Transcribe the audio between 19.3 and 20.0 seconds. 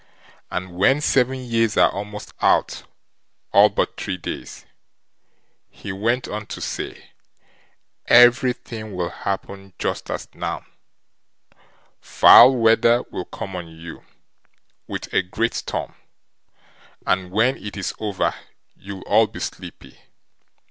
sleepy.